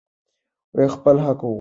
خپل 0.93 1.15
حق 1.25 1.39
وغواړئ. 1.43 1.49